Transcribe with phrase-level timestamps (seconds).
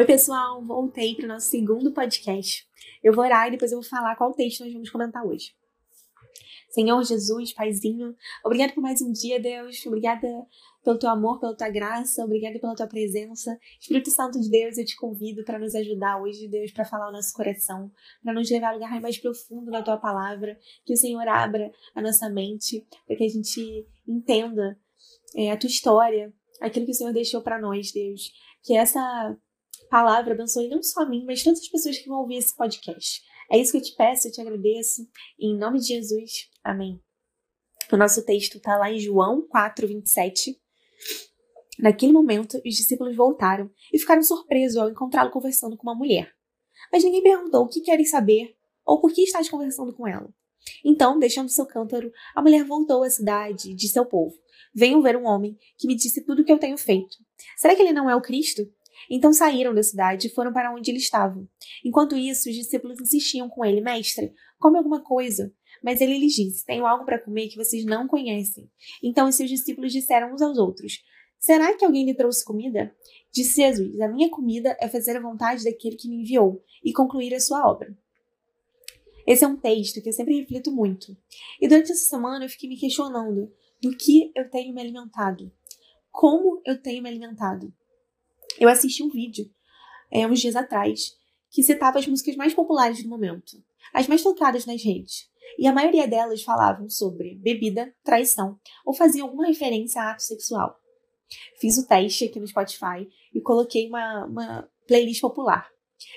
[0.00, 2.66] Oi, pessoal, voltei para o nosso segundo podcast.
[3.04, 5.54] Eu vou orar e depois eu vou falar qual texto nós vamos comentar hoje.
[6.70, 9.84] Senhor Jesus, Paizinho, obrigado por mais um dia, Deus.
[9.84, 10.26] Obrigada
[10.82, 13.58] pelo teu amor, pela tua graça, obrigada pela tua presença.
[13.78, 17.12] Espírito Santo de Deus, eu te convido para nos ajudar hoje, Deus, para falar o
[17.12, 17.92] nosso coração,
[18.24, 20.58] para nos levar ao lugar mais profundo da tua palavra.
[20.82, 24.78] Que o Senhor abra a nossa mente, para que a gente entenda
[25.36, 28.32] é, a tua história, aquilo que o Senhor deixou para nós, Deus.
[28.62, 29.36] Que essa
[29.90, 33.20] palavra abençoe não só a mim, mas todas as pessoas que vão ouvir esse podcast.
[33.50, 35.06] É isso que eu te peço, eu te agradeço.
[35.38, 37.02] Em nome de Jesus, amém.
[37.92, 40.56] O nosso texto está lá em João 4, 27.
[41.80, 46.32] Naquele momento, os discípulos voltaram e ficaram surpresos ao encontrá-lo conversando com uma mulher.
[46.92, 50.32] Mas ninguém perguntou o que querem saber ou por que estás conversando com ela.
[50.84, 54.36] Então, deixando seu cântaro, a mulher voltou à cidade de seu povo.
[54.74, 57.16] Venham ver um homem que me disse tudo o que eu tenho feito.
[57.56, 58.62] Será que ele não é o Cristo?
[59.08, 61.46] Então saíram da cidade e foram para onde ele estava.
[61.84, 65.52] Enquanto isso, os discípulos insistiam com ele: Mestre, come alguma coisa.
[65.82, 68.70] Mas ele lhes disse: Tenho algo para comer que vocês não conhecem.
[69.02, 71.02] Então os seus discípulos disseram uns aos outros:
[71.38, 72.94] Será que alguém lhe trouxe comida?
[73.32, 77.34] Disse Jesus: A minha comida é fazer a vontade daquele que me enviou e concluir
[77.34, 77.96] a sua obra.
[79.26, 81.16] Esse é um texto que eu sempre reflito muito.
[81.60, 85.50] E durante essa semana eu fiquei me questionando do que eu tenho me alimentado.
[86.10, 87.72] Como eu tenho me alimentado.
[88.60, 89.50] Eu assisti um vídeo,
[90.12, 91.16] é, uns dias atrás,
[91.50, 93.56] que citava as músicas mais populares do momento,
[93.94, 95.30] as mais tocadas nas redes.
[95.58, 100.78] E a maioria delas falavam sobre bebida, traição ou faziam alguma referência a ato sexual.
[101.58, 105.66] Fiz o teste aqui no Spotify e coloquei uma, uma playlist popular.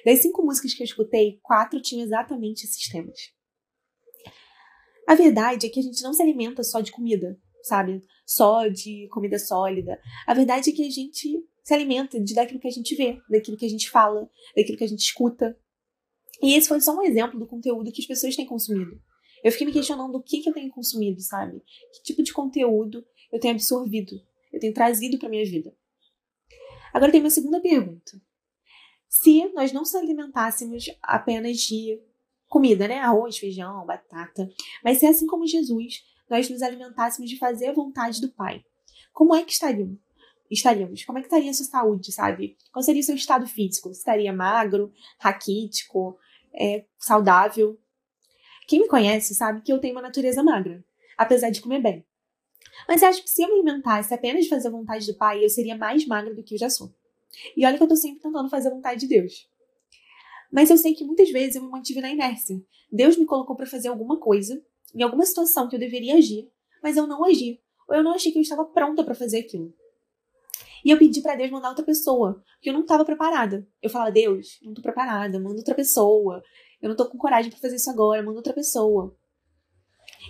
[0.06, 3.32] Das cinco músicas que eu escutei, quatro tinham exatamente esses temas.
[5.08, 8.02] A verdade é que a gente não se alimenta só de comida, sabe?
[8.26, 10.00] Só de comida sólida.
[10.28, 13.58] A verdade é que a gente se alimenta de daquilo que a gente vê, daquilo
[13.58, 15.58] que a gente fala, daquilo que a gente escuta.
[16.42, 19.02] E esse foi só um exemplo do conteúdo que as pessoas têm consumido.
[19.44, 21.62] Eu fiquei me questionando o que, que eu tenho consumido, sabe?
[21.94, 24.22] Que tipo de conteúdo eu tenho absorvido,
[24.52, 25.74] eu tenho trazido para minha vida.
[26.94, 28.22] Agora tem uma segunda pergunta.
[29.08, 32.02] Se nós não se alimentássemos apenas de
[32.48, 33.00] comida, né?
[33.00, 34.50] Arroz, feijão, batata,
[34.84, 38.64] mas se assim como Jesus, nós nos alimentássemos de fazer a vontade do Pai,
[39.12, 40.00] como é que estaríamos?
[40.54, 41.04] Estaríamos?
[41.06, 42.58] Como é que estaria a sua saúde, sabe?
[42.72, 43.90] Qual seria o seu estado físico?
[43.92, 46.18] Estaria magro, raquítico,
[46.54, 47.80] é, saudável?
[48.68, 50.84] Quem me conhece sabe que eu tenho uma natureza magra,
[51.18, 52.06] apesar de comer bem.
[52.88, 55.50] Mas acho que se eu me alimentasse apenas de fazer a vontade do Pai, eu
[55.50, 56.94] seria mais magra do que eu já sou.
[57.56, 59.50] E olha que eu tô sempre tentando fazer a vontade de Deus.
[60.52, 62.62] Mas eu sei que muitas vezes eu me mantive na inércia.
[62.92, 66.50] Deus me colocou para fazer alguma coisa, em alguma situação que eu deveria agir,
[66.82, 67.60] mas eu não agi.
[67.88, 69.74] Ou eu não achei que eu estava pronta para fazer aquilo.
[70.84, 73.66] E eu pedi para Deus mandar outra pessoa, porque eu não estava preparada.
[73.82, 76.44] Eu falava, Deus, não tô preparada, manda outra pessoa.
[76.82, 79.16] Eu não tô com coragem para fazer isso agora, manda outra pessoa.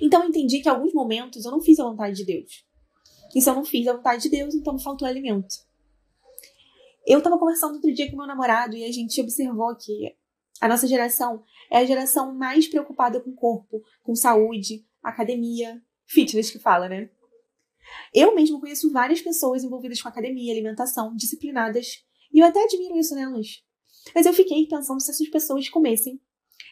[0.02, 2.66] Então eu entendi que em alguns momentos eu não fiz a vontade de Deus.
[3.36, 5.56] E se eu não fiz a vontade de Deus, então me faltou alimento.
[7.06, 10.16] Eu estava conversando outro dia com meu namorado e a gente observou que
[10.62, 16.52] a nossa geração é a geração mais preocupada com o corpo, com saúde, academia, fitness
[16.52, 17.10] que fala, né?
[18.14, 23.16] Eu mesmo conheço várias pessoas envolvidas com academia, alimentação, disciplinadas, e eu até admiro isso
[23.16, 23.64] nelas.
[24.14, 26.20] Mas eu fiquei pensando se essas pessoas comessem,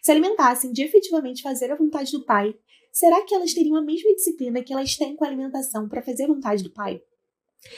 [0.02, 2.54] se alimentassem de efetivamente fazer a vontade do Pai,
[2.92, 6.24] será que elas teriam a mesma disciplina que elas têm com a alimentação para fazer
[6.24, 7.02] a vontade do Pai?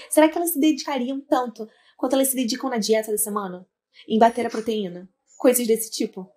[0.09, 1.67] Será que elas se dedicariam tanto
[1.97, 3.67] quanto elas se dedicam na dieta da semana?
[4.07, 5.09] Em bater a proteína?
[5.37, 6.29] Coisas desse tipo?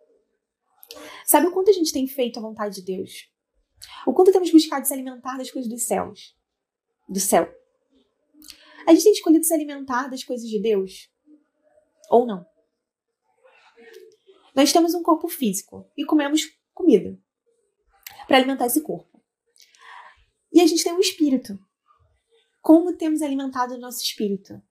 [1.25, 3.29] Sabe o quanto a gente tem feito a vontade de Deus?
[4.07, 6.37] O quanto temos buscado se alimentar das coisas dos céus?
[7.09, 7.53] Do céu.
[8.87, 11.11] A gente tem escolhido se alimentar das coisas de Deus?
[12.11, 12.47] Ou não?
[14.55, 17.19] Nós temos um corpo físico e comemos comida
[18.27, 19.21] para alimentar esse corpo.
[20.53, 21.59] E a gente tem um espírito.
[22.63, 24.63] Como temos alimentado o nosso espírito?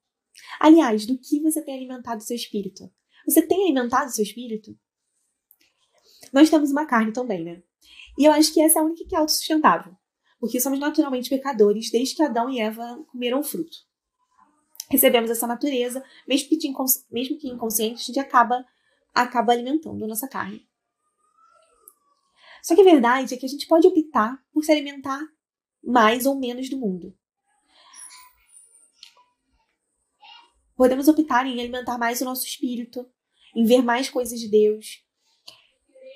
[0.59, 2.89] Aliás, do que você tem alimentado o seu espírito?
[3.27, 4.77] Você tem alimentado o seu espírito?
[6.33, 7.63] Nós temos uma carne também, né?
[8.17, 9.95] E eu acho que essa é a única que é autossustentável
[10.45, 13.75] porque somos naturalmente pecadores desde que Adão e Eva comeram o fruto.
[14.91, 16.59] Recebemos essa natureza, mesmo que,
[17.09, 18.63] mesmo que inconsciente, a gente acaba,
[19.11, 20.63] acaba alimentando nossa carne.
[22.61, 25.19] Só que a verdade é que a gente pode optar por se alimentar
[25.83, 27.17] mais ou menos do mundo.
[30.75, 33.03] Podemos optar em alimentar mais o nosso espírito,
[33.55, 35.03] em ver mais coisas de Deus,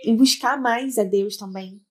[0.05, 1.83] em buscar mais a Deus também.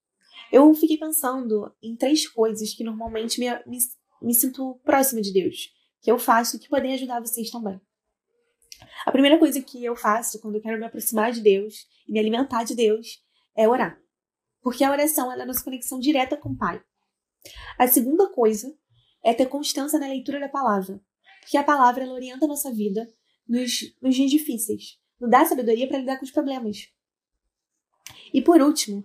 [0.51, 3.79] Eu fiquei pensando em três coisas que normalmente me, me,
[4.23, 7.81] me sinto próxima de Deus, que eu faço e que podem ajudar vocês também.
[9.05, 12.19] A primeira coisa que eu faço quando eu quero me aproximar de Deus e me
[12.19, 13.23] alimentar de Deus
[13.57, 14.01] é orar.
[14.63, 16.83] Porque a oração é nossa conexão direta com o Pai.
[17.79, 18.75] A segunda coisa
[19.25, 21.01] é ter constância na leitura da palavra.
[21.41, 23.09] Porque a palavra ela orienta a nossa vida
[23.49, 24.99] nos, nos dias difíceis.
[25.21, 26.89] Nos dá sabedoria para lidar com os problemas.
[28.33, 29.05] E por último,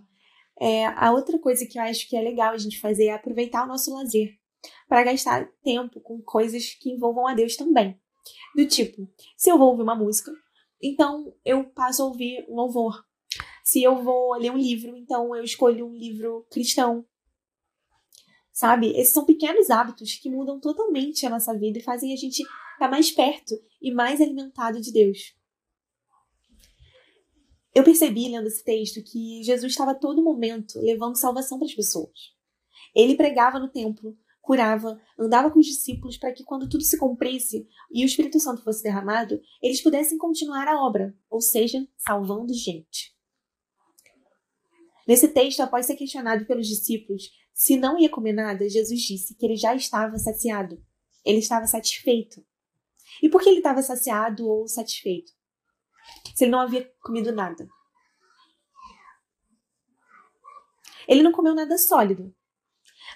[0.60, 3.64] é, a outra coisa que eu acho que é legal a gente fazer é aproveitar
[3.64, 4.38] o nosso lazer
[4.88, 8.00] para gastar tempo com coisas que envolvam a Deus também.
[8.56, 10.32] Do tipo, se eu vou ouvir uma música,
[10.82, 13.04] então eu passo a ouvir um louvor.
[13.64, 17.06] Se eu vou ler um livro, então eu escolho um livro cristão.
[18.52, 18.92] Sabe?
[18.92, 22.78] Esses são pequenos hábitos que mudam totalmente a nossa vida e fazem a gente estar
[22.78, 25.34] tá mais perto e mais alimentado de Deus.
[27.74, 31.74] Eu percebi, lendo esse texto, que Jesus estava a todo momento levando salvação para as
[31.74, 32.34] pessoas.
[32.96, 37.68] Ele pregava no templo, curava, andava com os discípulos para que, quando tudo se cumprisse
[37.92, 43.14] e o Espírito Santo fosse derramado, eles pudessem continuar a obra, ou seja, salvando gente.
[45.08, 49.46] Nesse texto, após ser questionado pelos discípulos se não ia comer nada, Jesus disse que
[49.46, 50.84] ele já estava saciado.
[51.24, 52.44] Ele estava satisfeito.
[53.22, 55.32] E por que ele estava saciado ou satisfeito?
[56.36, 57.68] Se ele não havia comido nada.
[61.08, 62.34] Ele não comeu nada sólido,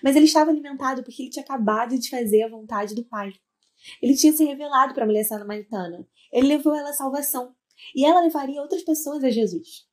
[0.04, 3.34] mas ele estava alimentado porque ele tinha acabado de fazer a vontade do Pai.
[4.02, 6.08] Ele tinha se revelado para a mulher samaritana.
[6.32, 7.56] Ele levou ela à salvação.
[7.96, 9.88] E ela levaria outras pessoas a Jesus.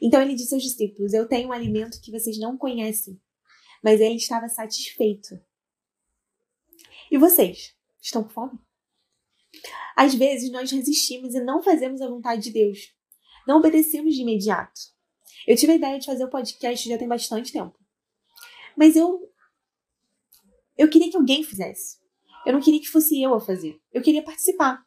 [0.00, 3.20] Então ele disse aos discípulos: Eu tenho um alimento que vocês não conhecem.
[3.82, 5.40] Mas ele estava satisfeito.
[7.10, 7.74] E vocês?
[8.00, 8.58] Estão com fome?
[9.96, 12.94] Às vezes nós resistimos e não fazemos a vontade de Deus.
[13.46, 14.80] Não obedecemos de imediato.
[15.46, 17.78] Eu tive a ideia de fazer o podcast já tem bastante tempo.
[18.76, 19.30] Mas eu.
[20.76, 21.98] Eu queria que alguém fizesse.
[22.44, 23.80] Eu não queria que fosse eu a fazer.
[23.92, 24.84] Eu queria participar.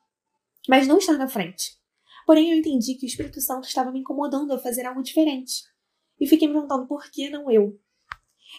[0.67, 1.77] Mas não estar na frente.
[2.25, 5.63] Porém, eu entendi que o Espírito Santo estava me incomodando a fazer algo diferente.
[6.19, 7.79] E fiquei me perguntando por que não eu?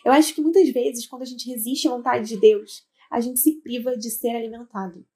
[0.04, 3.38] Eu acho que muitas vezes, quando a gente resiste à vontade de Deus, a gente
[3.38, 5.06] se priva de ser alimentado.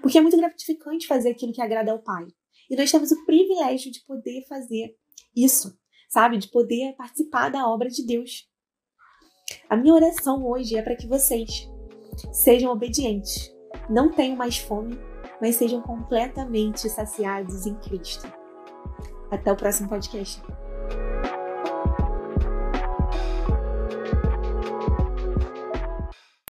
[0.00, 2.26] Porque é muito gratificante fazer aquilo que agrada ao Pai.
[2.70, 4.94] E nós temos o privilégio de poder fazer
[5.34, 5.76] isso,
[6.08, 6.38] sabe?
[6.38, 8.48] De poder participar da obra de Deus.
[9.68, 11.68] A minha oração hoje é para que vocês
[12.32, 13.52] sejam obedientes,
[13.88, 14.96] não tenham mais fome,
[15.40, 18.32] mas sejam completamente saciados em Cristo.
[19.30, 20.40] Até o próximo podcast.